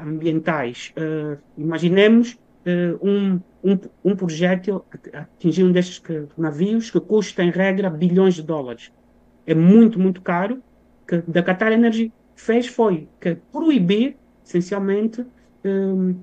ambientais, 0.00 0.92
imaginemos 1.56 2.38
um, 3.02 3.40
um, 3.62 3.78
um 4.04 4.16
projétil 4.16 4.84
atingir 5.12 5.64
um 5.64 5.72
destes 5.72 6.02
navios 6.36 6.90
que 6.90 7.00
custa, 7.00 7.42
em 7.42 7.50
regra, 7.50 7.90
bilhões 7.90 8.34
de 8.34 8.42
dólares 8.42 8.90
é 9.46 9.54
muito, 9.54 9.98
muito 9.98 10.20
caro, 10.20 10.60
que 11.06 11.22
da 11.28 11.42
Qatar 11.42 11.72
Energy 11.72 12.12
fez 12.34 12.66
foi 12.66 13.08
que 13.20 13.36
proibir, 13.52 14.16
essencialmente, 14.44 15.24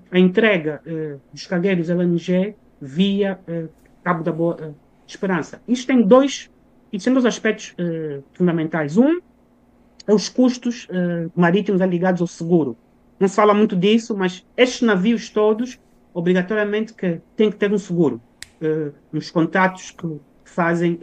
a 0.10 0.20
entrega 0.20 0.82
uh, 0.86 1.20
dos 1.34 1.46
cargueiros 1.46 1.90
LNG 1.90 2.56
via 2.80 3.38
uh, 3.46 3.70
Cabo 4.02 4.24
da 4.24 4.32
Boa 4.32 4.56
uh, 4.56 4.76
Esperança. 5.06 5.62
Isto 5.68 5.88
tem 5.88 6.02
dois, 6.02 6.50
isto 6.92 7.06
tem 7.06 7.14
dois 7.14 7.26
aspectos 7.26 7.76
fundamentais. 8.34 8.98
Um 8.98 9.20
é 10.08 10.14
os 10.14 10.30
custos 10.30 10.88
marítimos 11.36 11.82
ligados 11.82 12.22
ao 12.22 12.28
seguro. 12.28 12.78
Não 13.20 13.28
se 13.28 13.36
fala 13.36 13.54
muito 13.54 13.76
disso, 13.76 14.16
mas 14.18 14.46
estes 14.58 14.82
navios 14.82 15.30
todos, 15.30 15.80
obrigatoriamente, 16.14 16.94
que 16.94 17.22
têm 17.36 17.52
que 17.52 17.58
ter 17.58 17.72
um 17.72 17.78
seguro. 17.78 18.22
nos 19.12 19.30
contratos 19.30 19.92
que 19.92 20.20
fazem 20.54 21.00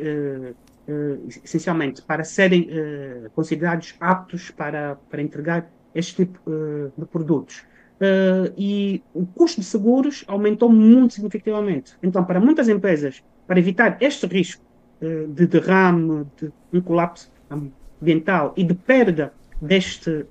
uh, 0.90 1.28
essencialmente 1.44 2.02
para 2.02 2.24
serem 2.24 2.62
uh, 2.62 3.30
considerados 3.30 3.94
aptos 4.00 4.50
para, 4.50 4.96
para 5.10 5.20
entregar 5.20 5.70
este 5.94 6.24
tipo 6.24 6.38
uh, 6.50 6.92
de 6.96 7.06
produtos. 7.06 7.64
e 8.56 9.02
o 9.12 9.26
custo 9.26 9.60
de 9.60 9.66
seguros 9.66 10.24
aumentou 10.26 10.70
muito 10.70 11.14
significativamente. 11.14 11.96
Então, 12.02 12.24
para 12.24 12.40
muitas 12.40 12.66
empresas, 12.68 13.22
para 13.46 13.58
evitar 13.58 13.98
este 14.00 14.26
risco 14.26 14.64
de 15.34 15.46
derrame, 15.46 16.26
de 16.38 16.50
um 16.72 16.80
colapso 16.80 17.30
ambiental 17.50 18.54
e 18.56 18.64
de 18.64 18.74
perda 18.74 19.34
deste, 19.60 20.26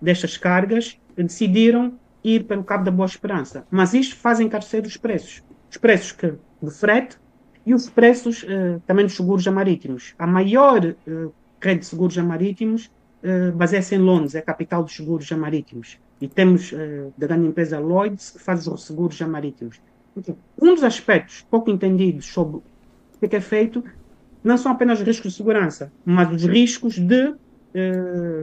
destas 0.00 0.38
cargas, 0.38 0.98
decidiram 1.16 1.98
ir 2.24 2.44
pelo 2.44 2.64
Cabo 2.64 2.84
da 2.84 2.90
Boa 2.90 3.06
Esperança. 3.06 3.66
Mas 3.70 3.94
isto 3.94 4.16
faz 4.16 4.40
encarecer 4.40 4.84
os 4.84 4.96
preços. 4.96 5.42
Os 5.70 5.76
preços 5.76 6.12
que, 6.12 6.34
de 6.62 6.70
frete 6.70 7.18
e 7.64 7.74
os 7.74 7.88
preços 7.88 8.42
uh, 8.42 8.80
também 8.86 9.04
dos 9.04 9.14
seguros 9.14 9.46
marítimos. 9.46 10.14
A 10.18 10.26
maior 10.26 10.84
uh, 10.84 11.32
rede 11.60 11.80
de 11.80 11.86
seguros 11.86 12.16
marítimos 12.18 12.90
uh, 13.22 13.52
baseia-se 13.56 13.94
em 13.94 13.98
Londres, 13.98 14.34
é 14.34 14.38
a 14.38 14.42
capital 14.42 14.82
dos 14.82 14.94
seguros 14.94 15.30
marítimos. 15.32 15.98
E 16.20 16.28
temos 16.28 16.72
uh, 16.72 17.12
da 17.16 17.26
grande 17.26 17.48
empresa 17.48 17.78
Lloyds 17.78 18.30
que 18.30 18.38
faz 18.38 18.66
os 18.66 18.84
seguros 18.84 19.20
marítimos. 19.22 19.80
Um 20.60 20.74
dos 20.74 20.84
aspectos 20.84 21.44
pouco 21.50 21.70
entendidos 21.70 22.26
sobre 22.26 22.56
o 22.56 23.28
que 23.28 23.34
é 23.34 23.40
feito 23.40 23.82
não 24.44 24.58
são 24.58 24.70
apenas 24.72 25.00
os 25.00 25.06
riscos 25.06 25.32
de 25.32 25.36
segurança, 25.38 25.90
mas 26.04 26.30
os 26.30 26.44
riscos 26.44 26.98
de 26.98 27.34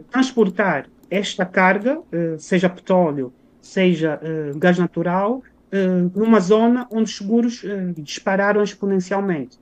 transportar 0.09 0.87
esta 1.09 1.45
carga, 1.45 2.01
seja 2.37 2.69
petróleo, 2.69 3.33
seja 3.61 4.19
gás 4.57 4.77
natural, 4.77 5.41
uh, 5.73 6.19
numa 6.19 6.39
zona 6.39 6.87
onde 6.91 7.09
os 7.09 7.17
seguros 7.17 7.63
dispararam 7.95 8.63
exponencialmente. 8.63 9.59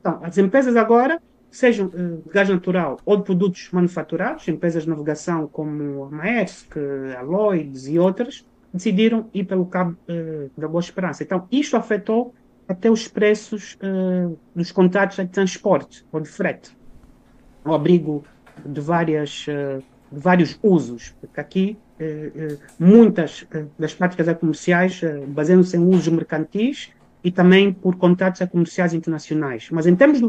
Então, 0.00 0.20
as 0.22 0.38
empresas 0.38 0.76
agora, 0.76 1.20
sejam 1.50 1.88
de 1.88 2.22
gás 2.32 2.48
natural 2.48 2.98
ou 3.04 3.16
de 3.16 3.24
produtos 3.24 3.68
manufaturados, 3.72 4.46
empresas 4.48 4.84
de 4.84 4.88
navegação 4.88 5.48
como 5.48 6.04
a 6.04 6.10
Maersk, 6.10 6.76
a 7.18 7.22
Lloyds 7.22 7.88
e 7.88 7.98
outras, 7.98 8.44
decidiram 8.72 9.28
ir 9.32 9.44
pelo 9.44 9.66
cabo 9.66 9.96
da 10.56 10.68
Boa 10.68 10.80
Esperança. 10.80 11.22
Então, 11.22 11.46
isto 11.50 11.76
afetou 11.76 12.34
até 12.68 12.90
os 12.90 13.08
preços 13.08 13.78
dos 14.54 14.70
contratos 14.70 15.16
de 15.16 15.26
transporte 15.26 16.04
ou 16.12 16.20
de 16.20 16.28
frete, 16.28 16.76
ao 17.64 17.74
abrigo 17.74 18.24
de 18.64 18.80
várias 18.80 19.46
vários 20.10 20.58
usos, 20.62 21.14
porque 21.20 21.40
aqui 21.40 21.78
eh, 21.98 22.30
eh, 22.36 22.58
muitas 22.78 23.46
eh, 23.50 23.64
das 23.78 23.94
práticas 23.94 24.36
comerciais 24.38 25.00
baseiam-se 25.28 25.76
em 25.76 25.80
usos 25.80 26.08
mercantis 26.08 26.90
e 27.24 27.30
também 27.30 27.72
por 27.72 27.96
contratos 27.96 28.46
comerciais 28.50 28.92
internacionais. 28.92 29.68
Mas 29.70 29.86
em 29.86 29.96
termos 29.96 30.20
de, 30.20 30.28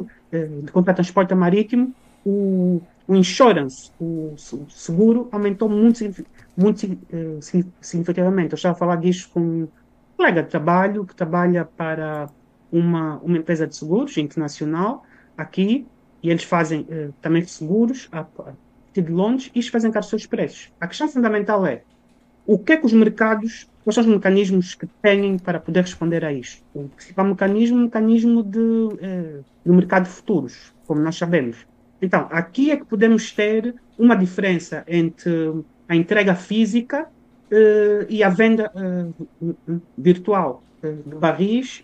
de 0.63 0.71
contrato 0.71 0.95
de 0.95 1.03
transporte 1.03 1.35
marítimo, 1.35 1.93
o, 2.25 2.81
o 3.07 3.15
insurance, 3.15 3.91
o 3.99 4.33
seguro, 4.69 5.29
aumentou 5.31 5.69
muito, 5.69 6.03
muito 6.55 6.79
significativamente. 7.79 8.53
Eu 8.53 8.55
estava 8.55 8.73
a 8.73 8.77
falar 8.77 8.95
disso 8.95 9.29
com 9.31 9.39
um 9.39 9.67
colega 10.15 10.41
de 10.41 10.49
trabalho 10.49 11.05
que 11.05 11.15
trabalha 11.15 11.65
para 11.65 12.29
uma, 12.71 13.17
uma 13.17 13.37
empresa 13.37 13.67
de 13.67 13.75
seguros 13.75 14.17
internacional 14.17 15.05
aqui, 15.37 15.85
e 16.23 16.31
eles 16.31 16.43
fazem 16.43 16.87
também 17.21 17.45
seguros 17.45 18.09
a, 18.11 18.25
de 19.01 19.11
Londres, 19.11 19.67
faz 19.67 19.83
encarecer 19.83 20.15
os 20.15 20.25
preços. 20.25 20.71
A 20.79 20.87
questão 20.87 21.07
fundamental 21.07 21.65
é 21.65 21.83
o 22.47 22.57
que 22.57 22.71
é 22.71 22.77
que 22.77 22.85
os 22.85 22.93
mercados, 22.93 23.67
quais 23.83 23.93
são 23.93 24.05
os 24.05 24.09
mecanismos 24.09 24.73
que 24.73 24.87
têm 25.01 25.37
para 25.37 25.59
poder 25.59 25.81
responder 25.81 26.23
a 26.23 26.31
isto? 26.31 26.63
O 26.73 26.87
principal 26.87 27.25
mecanismo 27.25 27.77
é 27.77 27.81
o 27.81 27.83
mecanismo 27.83 28.41
de, 28.41 28.97
eh, 29.01 29.39
do 29.65 29.73
mercado 29.73 30.03
de 30.05 30.11
futuros, 30.11 30.73
como 30.85 31.01
nós 31.01 31.17
sabemos. 31.17 31.67
Então, 32.01 32.25
aqui 32.31 32.71
é 32.71 32.77
que 32.77 32.85
podemos 32.85 33.33
ter 33.33 33.75
uma 33.99 34.15
diferença 34.15 34.85
entre 34.87 35.61
a 35.89 35.95
entrega 35.95 36.35
física 36.35 37.09
eh, 37.51 38.05
e 38.09 38.23
a 38.23 38.29
venda 38.29 38.71
eh, 38.73 39.75
virtual 39.97 40.63
de 40.81 41.15
barris 41.15 41.83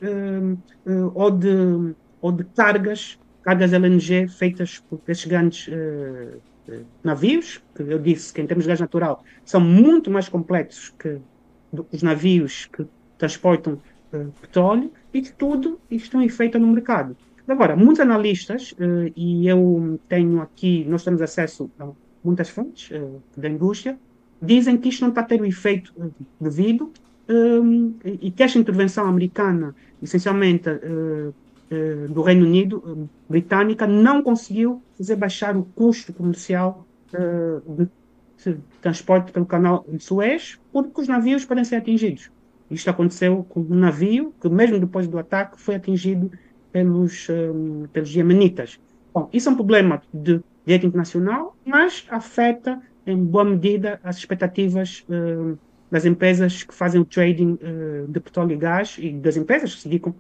ou, 1.15 1.31
de, 1.31 1.93
ou 2.21 2.31
de 2.31 2.43
cargas, 2.45 3.19
cargas 3.41 3.73
LNG 3.73 4.27
feitas 4.29 4.79
por 4.87 5.01
esses 5.07 5.25
grandes 5.25 5.67
navios, 7.03 7.61
que 7.75 7.83
eu 7.83 7.99
disse 7.99 8.33
que 8.33 8.41
em 8.41 8.47
termos 8.47 8.63
de 8.65 8.69
gás 8.69 8.79
natural 8.79 9.23
são 9.43 9.61
muito 9.61 10.09
mais 10.09 10.29
complexos 10.29 10.89
que 10.97 11.19
os 11.91 12.03
navios 12.03 12.65
que 12.65 12.85
transportam 13.17 13.81
uh, 14.13 14.31
petróleo, 14.41 14.91
e 15.13 15.21
que 15.21 15.31
tudo 15.31 15.79
isto 15.89 16.19
é 16.19 16.29
feito 16.29 16.59
no 16.59 16.67
mercado. 16.67 17.15
Agora, 17.47 17.75
muitos 17.75 17.99
analistas, 17.99 18.71
uh, 18.73 19.11
e 19.15 19.47
eu 19.47 19.99
tenho 20.07 20.41
aqui, 20.41 20.85
nós 20.85 21.03
temos 21.03 21.21
acesso 21.21 21.69
a 21.79 21.89
muitas 22.23 22.49
fontes 22.49 22.91
uh, 22.91 23.21
da 23.35 23.49
indústria, 23.49 23.97
dizem 24.41 24.77
que 24.77 24.89
isto 24.89 25.01
não 25.01 25.09
está 25.09 25.21
a 25.21 25.25
ter 25.25 25.41
o 25.41 25.45
efeito 25.45 25.93
devido 26.39 26.91
e 28.21 28.31
que 28.31 28.43
esta 28.43 28.59
intervenção 28.59 29.07
americana, 29.07 29.73
essencialmente 30.01 30.67
eh, 30.69 31.31
do 32.09 32.21
Reino 32.21 32.45
Unido, 32.45 32.83
eh, 32.85 33.07
britânica, 33.29 33.87
não 33.87 34.21
conseguiu 34.21 34.81
fazer 34.97 35.15
baixar 35.15 35.55
o 35.57 35.63
custo 35.63 36.13
comercial 36.13 36.85
eh, 37.13 37.61
de 38.43 38.57
transporte 38.81 39.31
pelo 39.31 39.45
canal 39.45 39.85
de 39.87 40.03
Suez, 40.03 40.59
porque 40.71 41.01
os 41.01 41.07
navios 41.07 41.45
podem 41.45 41.63
ser 41.63 41.77
atingidos. 41.77 42.29
Isto 42.69 42.89
aconteceu 42.89 43.45
com 43.49 43.61
um 43.61 43.75
navio 43.75 44.33
que, 44.41 44.49
mesmo 44.49 44.79
depois 44.79 45.07
do 45.07 45.17
ataque, 45.17 45.59
foi 45.59 45.75
atingido 45.75 46.31
pelos, 46.71 47.27
pelos 47.93 48.13
iemenitas. 48.15 48.79
Bom, 49.13 49.29
isso 49.31 49.47
é 49.47 49.51
um 49.51 49.55
problema 49.55 50.01
de 50.13 50.41
direito 50.65 50.87
internacional, 50.87 51.55
mas 51.63 52.05
afeta, 52.09 52.81
em 53.05 53.23
boa 53.23 53.45
medida, 53.45 53.99
as 54.03 54.17
expectativas 54.17 55.05
das 55.89 56.03
empresas 56.03 56.63
que 56.63 56.73
fazem 56.73 56.99
o 56.99 57.05
trading 57.05 57.57
de 58.09 58.19
petróleo 58.19 58.53
e 58.53 58.57
gás 58.57 58.97
e 58.99 59.11
das 59.11 59.37
empresas 59.37 59.75
que 59.75 59.81
se 59.81 59.87
dedicam 59.87 60.15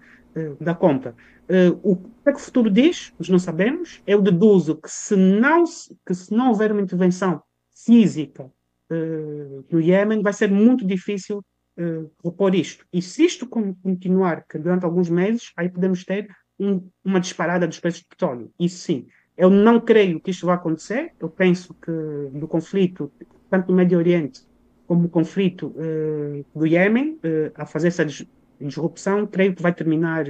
da 0.61 0.73
compra. 0.75 1.15
Uh, 1.49 1.79
o 1.83 1.95
que 1.95 2.29
é 2.29 2.31
que 2.31 2.37
o 2.37 2.41
futuro 2.41 2.69
diz? 2.69 3.13
Nós 3.19 3.29
não 3.29 3.39
sabemos. 3.39 4.01
Eu 4.07 4.21
deduzo 4.21 4.75
que 4.75 4.89
se 4.89 5.15
não, 5.15 5.63
que 6.05 6.13
se 6.13 6.33
não 6.33 6.49
houver 6.49 6.71
uma 6.71 6.81
intervenção 6.81 7.41
física 7.75 8.49
no 9.71 9.81
Iêmen, 9.81 10.21
vai 10.21 10.31
ser 10.31 10.51
muito 10.51 10.85
difícil 10.85 11.43
repor 12.23 12.53
isto. 12.53 12.85
E 12.93 13.01
se 13.01 13.25
isto 13.25 13.47
continuar 13.47 14.45
que 14.47 14.59
durante 14.59 14.85
alguns 14.85 15.09
meses, 15.09 15.51
aí 15.57 15.67
podemos 15.67 16.03
ter 16.03 16.29
um, 16.59 16.87
uma 17.03 17.19
disparada 17.19 17.67
dos 17.67 17.79
preços 17.79 18.01
de 18.01 18.07
petróleo. 18.07 18.51
Isso 18.59 18.77
sim. 18.77 19.07
Eu 19.35 19.49
não 19.49 19.79
creio 19.79 20.19
que 20.19 20.31
isto 20.31 20.45
vá 20.45 20.53
acontecer. 20.53 21.11
Eu 21.19 21.29
penso 21.29 21.73
que 21.73 21.91
do 22.37 22.47
conflito, 22.47 23.11
tanto 23.49 23.69
no 23.69 23.77
Médio 23.77 23.97
Oriente 23.97 24.41
como 24.85 25.05
o 25.05 25.09
conflito 25.09 25.67
uh, 25.67 26.45
do 26.53 26.67
Iêmen, 26.67 27.13
uh, 27.13 27.51
a 27.55 27.65
fazer 27.65 27.87
essa 27.87 28.05
disrupção, 28.59 29.25
creio 29.25 29.55
que 29.55 29.61
vai 29.61 29.73
terminar 29.73 30.25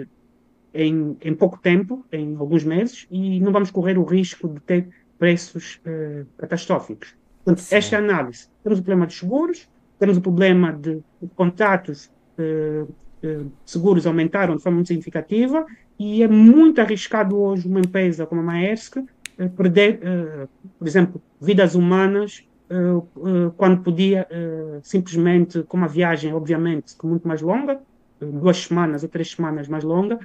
em, 0.73 1.17
em, 1.21 1.33
pouco 1.33 1.59
tempo, 1.59 2.05
em 2.11 2.35
alguns 2.35 2.63
meses, 2.63 3.07
e 3.11 3.39
não 3.39 3.51
vamos 3.51 3.71
correr 3.71 3.97
o 3.97 4.03
risco 4.03 4.47
de 4.47 4.59
ter 4.61 4.89
preços 5.19 5.79
uh, 5.85 6.25
catastróficos. 6.37 7.15
Portanto, 7.43 7.65
esta 7.71 7.95
é 7.95 7.99
a 7.99 8.01
análise. 8.01 8.47
Temos 8.63 8.79
o 8.79 8.81
problema 8.81 9.05
dos 9.05 9.17
seguros, 9.17 9.69
temos 9.99 10.17
o 10.17 10.21
problema 10.21 10.71
de, 10.73 10.95
de 11.21 11.29
contratos 11.35 12.11
seguros 13.63 14.07
aumentaram 14.07 14.57
de 14.57 14.63
forma 14.63 14.77
muito 14.77 14.87
significativa 14.87 15.65
e 15.99 16.23
é 16.23 16.27
muito 16.27 16.81
arriscado 16.81 17.37
hoje 17.37 17.67
uma 17.67 17.79
empresa 17.79 18.25
como 18.25 18.41
a 18.41 18.43
Maersk 18.43 18.97
perder, 19.55 19.99
por 20.79 20.87
exemplo, 20.87 21.21
vidas 21.39 21.75
humanas 21.75 22.43
uh, 22.73 22.97
uh, 22.97 23.51
quando 23.51 23.83
podia 23.83 24.27
uh, 24.29 24.79
simplesmente, 24.83 25.63
com 25.63 25.77
uma 25.77 25.87
viagem, 25.87 26.33
obviamente, 26.33 26.95
muito 27.03 27.27
mais 27.27 27.41
longa, 27.41 27.79
duas 28.19 28.57
semanas 28.57 29.03
ou 29.03 29.09
três 29.09 29.31
semanas 29.31 29.67
mais 29.67 29.83
longa, 29.83 30.19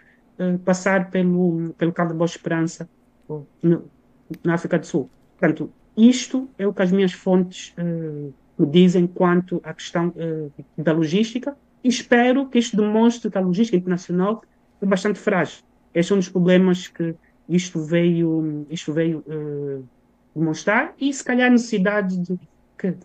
passar 0.65 1.11
pelo, 1.11 1.75
pelo 1.79 1.93
Cabo 1.93 2.13
de 2.13 2.17
Boa 2.17 2.27
Esperança, 2.27 2.89
no, 3.63 3.85
na 4.45 4.55
África 4.55 4.79
do 4.79 4.87
Sul. 4.87 5.11
Portanto, 5.39 5.71
isto 5.97 6.49
é 6.59 6.67
o 6.67 6.73
que 6.73 6.83
as 6.83 6.93
minhas 6.93 7.13
fontes 7.13 7.75
me 8.59 8.67
dizem 8.67 9.07
quanto 9.07 9.61
à 9.65 9.73
questão 9.73 10.13
da 10.77 10.93
logística 10.93 11.57
espero 11.83 12.49
que 12.49 12.59
isto 12.59 12.77
demonstre 12.77 13.31
que 13.31 13.39
a 13.39 13.41
logística 13.41 13.77
internacional 13.77 14.43
é 14.81 14.87
bastante 14.87 15.19
frágil. 15.19 15.63
Este 15.95 16.13
é 16.13 16.15
um 16.17 16.19
dos 16.19 16.29
problemas 16.29 16.89
que 16.89 17.15
isto 17.49 17.81
veio, 17.81 18.67
isto 18.71 18.93
veio 18.93 19.25
demonstrar, 20.35 20.95
e 21.01 21.13
se 21.13 21.25
calhar 21.25 21.49
a 21.49 21.51
necessidade 21.51 22.17
de, 22.19 22.39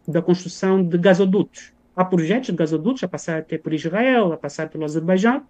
da 0.08 0.22
construção 0.22 0.84
de 0.84 0.98
gasodutos. 0.98 1.74
Há 1.96 2.04
projetos 2.04 2.50
de 2.50 2.56
gasodutos 2.56 3.04
a 3.04 3.08
passar 3.08 3.40
até 3.40 3.58
por 3.58 3.74
Israel, 3.74 4.34
a 4.34 4.38
passar 4.38 4.70
pelo 4.70 4.84
Azerbaijão, 4.84 5.44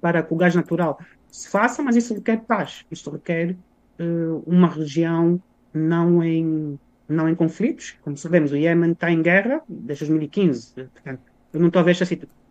para 0.00 0.22
que 0.22 0.32
o 0.32 0.36
gás 0.36 0.54
natural 0.54 0.98
se 1.28 1.48
faça, 1.48 1.82
mas 1.82 1.96
isso 1.96 2.14
requer 2.14 2.38
paz, 2.38 2.84
isso 2.90 3.10
requer 3.10 3.56
uh, 4.00 4.42
uma 4.46 4.68
região 4.68 5.40
não 5.72 6.22
em, 6.22 6.78
não 7.08 7.28
em 7.28 7.34
conflitos. 7.34 7.96
Como 8.02 8.16
sabemos, 8.16 8.52
o 8.52 8.56
Iêmen 8.56 8.92
está 8.92 9.10
em 9.10 9.22
guerra 9.22 9.62
desde 9.68 10.06
2015. 10.06 10.74
Portanto, 10.74 11.20
eu 11.52 11.60
não 11.60 11.68
estou 11.68 11.80
a 11.80 11.84
ver 11.84 11.92
essa 11.92 12.04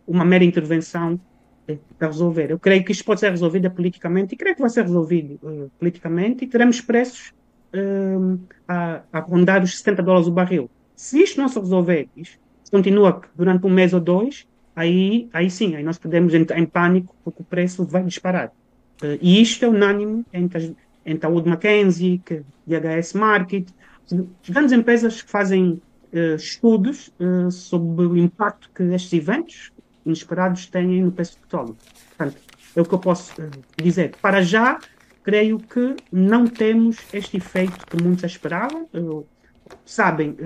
uma 0.06 0.24
mera 0.24 0.44
intervenção 0.44 1.20
eh, 1.68 1.78
para 1.98 2.08
resolver. 2.08 2.50
Eu 2.50 2.58
creio 2.58 2.84
que 2.84 2.92
isto 2.92 3.04
pode 3.04 3.20
ser 3.20 3.30
resolvido 3.30 3.70
politicamente 3.70 4.34
e 4.34 4.38
creio 4.38 4.54
que 4.54 4.60
vai 4.60 4.70
ser 4.70 4.82
resolvido 4.82 5.38
uh, 5.42 5.70
politicamente 5.78 6.44
e 6.44 6.48
teremos 6.48 6.80
preços 6.80 7.32
uh, 7.74 8.40
a, 8.66 9.02
a 9.12 9.20
rondar 9.20 9.62
os 9.62 9.78
70 9.78 10.02
dólares 10.02 10.26
o 10.26 10.32
barril. 10.32 10.70
Se 10.96 11.22
isto 11.22 11.40
não 11.40 11.48
se 11.48 11.58
resolver, 11.58 12.08
isto 12.16 12.38
continua 12.70 13.20
durante 13.34 13.66
um 13.66 13.70
mês 13.70 13.92
ou 13.92 14.00
dois, 14.00 14.46
aí, 14.74 15.28
aí 15.32 15.50
sim, 15.50 15.76
aí 15.76 15.82
nós 15.82 15.98
podemos 15.98 16.32
entrar 16.34 16.58
em 16.58 16.66
pânico 16.66 17.14
porque 17.24 17.42
o 17.42 17.44
preço 17.44 17.84
vai 17.84 18.02
disparar. 18.02 18.48
Uh, 19.02 19.18
e 19.20 19.40
isto 19.40 19.64
é 19.64 19.68
unânime 19.68 20.24
entre, 20.32 20.76
entre 21.04 21.26
a 21.26 21.30
Wood 21.30 21.48
Mackenzie, 21.48 22.20
que, 22.24 22.42
IHS 22.66 23.14
Market, 23.14 23.68
grandes 24.48 24.72
empresas 24.72 25.22
que 25.22 25.30
fazem 25.30 25.80
uh, 26.12 26.34
estudos 26.36 27.12
uh, 27.18 27.50
sobre 27.50 28.06
o 28.06 28.16
impacto 28.16 28.70
que 28.74 28.82
estes 28.82 29.12
eventos 29.12 29.72
inesperados 30.04 30.66
têm 30.66 31.02
no 31.02 31.12
preço 31.12 31.36
do 31.36 31.40
petróleo. 31.42 31.76
Portanto, 32.16 32.40
é 32.76 32.80
o 32.80 32.84
que 32.84 32.94
eu 32.94 32.98
posso 32.98 33.34
dizer. 33.76 34.14
Para 34.20 34.42
já, 34.42 34.78
creio 35.22 35.58
que 35.58 35.96
não 36.12 36.46
temos 36.46 36.98
este 37.12 37.36
efeito 37.36 37.86
que 37.86 38.02
muitos 38.02 38.24
esperavam. 38.24 38.88
Sabem, 39.84 40.36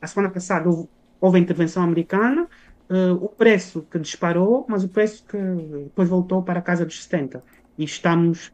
a 0.00 0.06
semana 0.06 0.32
passada 0.32 0.68
houve, 0.68 0.88
houve 1.20 1.38
a 1.38 1.40
intervenção 1.40 1.82
americana, 1.82 2.48
uh, 2.90 3.14
o 3.24 3.28
preço 3.28 3.86
que 3.90 3.98
disparou, 3.98 4.64
mas 4.68 4.84
o 4.84 4.88
preço 4.88 5.24
que 5.26 5.36
depois 5.84 6.08
voltou 6.08 6.42
para 6.42 6.58
a 6.58 6.62
casa 6.62 6.84
dos 6.84 7.02
70. 7.04 7.42
E 7.76 7.84
estamos 7.84 8.52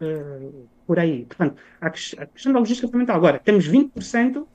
por 0.87 0.99
aí. 0.99 1.27
Portanto, 1.27 1.61
a, 1.79 1.91
questão 1.91 2.55
da 2.55 2.59
logística 2.59 2.89
fundamental. 2.89 3.17
Agora, 3.17 3.39
temos 3.39 3.69
20% 3.69 4.47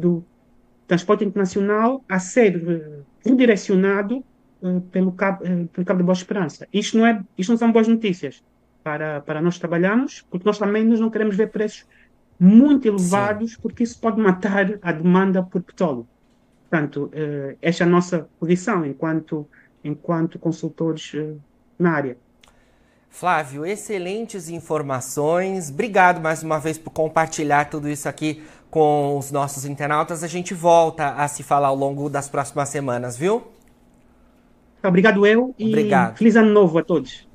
do 0.00 0.24
transporte 0.88 1.24
internacional 1.24 2.02
a 2.08 2.18
ser 2.18 3.04
redirecionado 3.24 4.24
pelo 4.90 5.12
cabo, 5.12 5.44
pelo 5.72 5.86
cabo 5.86 5.98
de 5.98 6.04
Boa 6.04 6.12
Esperança. 6.12 6.66
Isto 6.72 6.98
não, 6.98 7.06
é, 7.06 7.22
isto 7.38 7.50
não 7.50 7.56
são 7.56 7.70
boas 7.70 7.86
notícias 7.86 8.42
para, 8.82 9.22
para 9.22 9.40
nós 9.40 9.58
trabalharmos, 9.58 10.22
porque 10.30 10.46
nós 10.46 10.58
também 10.58 10.84
nós 10.84 11.00
não 11.00 11.10
queremos 11.10 11.34
ver 11.34 11.50
preços 11.50 11.86
muito 12.38 12.86
elevados, 12.86 13.52
Sim. 13.52 13.58
porque 13.62 13.82
isso 13.82 13.98
pode 13.98 14.20
matar 14.20 14.78
a 14.82 14.92
demanda 14.92 15.42
por 15.42 15.62
petróleo. 15.62 16.06
Portanto, 16.68 17.10
uh, 17.12 17.56
esta 17.60 17.84
é 17.84 17.86
a 17.86 17.90
nossa 17.90 18.28
posição 18.38 18.84
enquanto, 18.84 19.46
enquanto 19.82 20.38
consultores 20.38 21.12
uh, 21.14 21.40
na 21.78 21.92
área. 21.92 22.16
Flávio, 23.10 23.64
excelentes 23.64 24.48
informações. 24.48 25.70
Obrigado 25.70 26.20
mais 26.20 26.42
uma 26.42 26.58
vez 26.58 26.76
por 26.76 26.90
compartilhar 26.90 27.66
tudo 27.70 27.88
isso 27.88 28.08
aqui 28.08 28.42
com 28.68 29.16
os 29.16 29.30
nossos 29.30 29.64
internautas. 29.64 30.24
A 30.24 30.26
gente 30.26 30.52
volta 30.52 31.10
a 31.10 31.28
se 31.28 31.44
falar 31.44 31.68
ao 31.68 31.76
longo 31.76 32.10
das 32.10 32.28
próximas 32.28 32.70
semanas, 32.70 33.16
viu? 33.16 33.46
Obrigado 34.82 35.24
eu 35.24 35.54
e 35.56 35.68
Obrigado. 35.68 36.16
feliz 36.16 36.34
ano 36.34 36.50
novo 36.50 36.76
a 36.78 36.82
todos. 36.82 37.28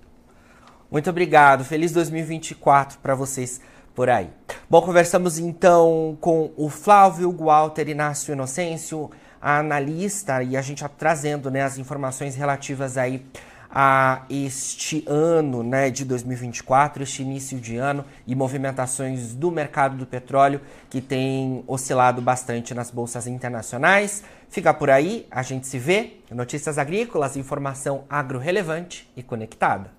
Muito 0.91 1.09
obrigado. 1.09 1.63
Feliz 1.63 1.93
2024 1.93 2.99
para 2.99 3.15
vocês 3.15 3.61
por 3.99 4.09
aí. 4.09 4.29
Bom, 4.69 4.81
conversamos 4.81 5.37
então 5.37 6.17
com 6.21 6.53
o 6.55 6.69
Flávio 6.69 7.29
Walter 7.33 7.89
Inácio 7.89 8.31
Inocêncio, 8.31 9.11
analista, 9.41 10.41
e 10.41 10.55
a 10.55 10.61
gente 10.61 10.77
está 10.77 10.87
trazendo 10.87 11.51
né, 11.51 11.63
as 11.63 11.77
informações 11.77 12.33
relativas 12.33 12.97
aí 12.97 13.25
a 13.69 14.23
este 14.29 15.03
ano 15.05 15.63
né, 15.63 15.89
de 15.89 16.05
2024, 16.05 17.03
este 17.03 17.23
início 17.23 17.59
de 17.59 17.75
ano 17.75 18.05
e 18.25 18.33
movimentações 18.35 19.33
do 19.33 19.51
mercado 19.51 19.97
do 19.97 20.05
petróleo 20.05 20.61
que 20.89 21.01
tem 21.01 21.61
oscilado 21.67 22.21
bastante 22.21 22.73
nas 22.73 22.89
bolsas 22.89 23.27
internacionais. 23.27 24.23
Fica 24.47 24.73
por 24.73 24.89
aí, 24.89 25.27
a 25.29 25.43
gente 25.43 25.67
se 25.67 25.77
vê. 25.77 26.21
Notícias 26.31 26.77
agrícolas, 26.77 27.35
informação 27.35 28.05
agro 28.09 28.39
relevante 28.39 29.11
e 29.13 29.21
conectada. 29.21 29.98